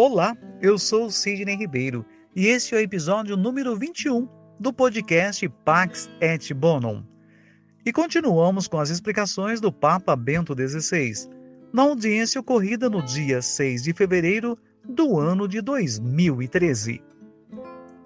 [0.00, 4.28] Olá, eu sou Sidney Ribeiro e este é o episódio número 21
[4.60, 7.02] do podcast Pax et Bonum.
[7.84, 11.28] E continuamos com as explicações do Papa Bento XVI,
[11.72, 14.56] na audiência ocorrida no dia 6 de fevereiro
[14.88, 17.02] do ano de 2013.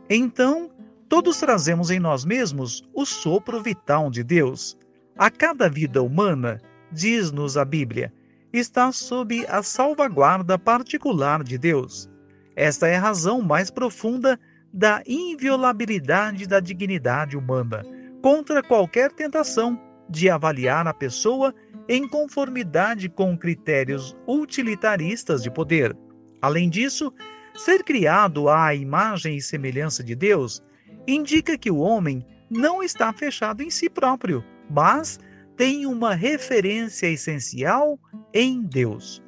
[0.09, 0.70] Então,
[1.11, 4.79] todos trazemos em nós mesmos o sopro vital de Deus.
[5.15, 6.59] A cada vida humana,
[6.91, 8.11] diz-nos a Bíblia,
[8.53, 12.11] está sob a salvaguarda particular de Deus.
[12.55, 14.38] Esta é a razão mais profunda
[14.73, 17.83] da inviolabilidade da dignidade humana
[18.23, 21.55] contra qualquer tentação de avaliar a pessoa
[21.88, 25.97] em conformidade com critérios utilitaristas de poder.
[26.41, 27.12] Além disso,
[27.55, 30.62] ser criado à imagem e semelhança de Deus
[31.06, 35.19] indica que o homem não está fechado em si próprio, mas
[35.56, 37.98] tem uma referência essencial
[38.32, 39.22] em Deus.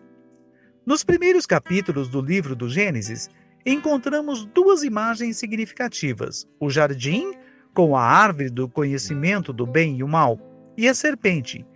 [0.86, 3.28] Nos primeiros capítulos do livro do Gênesis,
[3.64, 7.33] encontramos duas imagens significativas: o jardim,
[7.72, 10.38] com a árvore do conhecimento do bem e o mal,
[10.77, 11.66] e a serpente.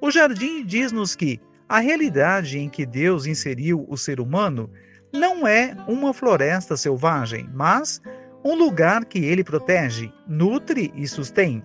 [0.00, 4.70] O jardim diz-nos que a realidade em que Deus inseriu o ser humano
[5.12, 8.00] não é uma floresta selvagem, mas
[8.44, 11.62] um lugar que ele protege, nutre e sustém.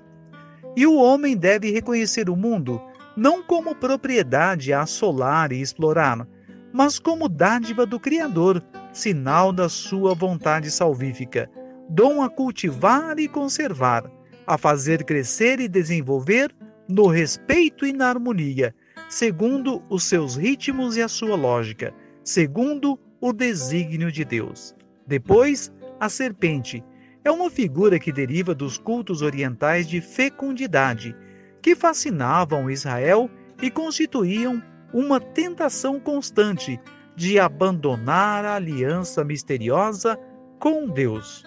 [0.76, 2.82] E o homem deve reconhecer o mundo
[3.16, 6.28] não como propriedade a assolar e explorar,
[6.74, 11.50] mas como dádiva do Criador, sinal da sua vontade salvífica,
[11.90, 14.10] dom a cultivar e conservar,
[14.48, 16.54] a fazer crescer e desenvolver
[16.88, 18.74] no respeito e na harmonia,
[19.10, 24.76] segundo os seus ritmos e a sua lógica, segundo o desígnio de Deus.
[25.06, 26.84] Depois, a serpente,
[27.24, 31.16] é uma figura que deriva dos cultos orientais de fecundidade,
[31.62, 33.30] que fascinavam Israel
[33.62, 34.62] e constituíam
[34.94, 36.80] uma tentação constante
[37.16, 40.18] de abandonar a aliança misteriosa
[40.60, 41.44] com Deus.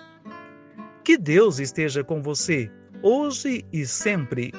[1.02, 2.70] Que Deus esteja com você,
[3.02, 4.52] hoje e sempre.